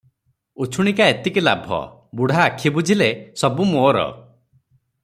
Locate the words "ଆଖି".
2.47-2.73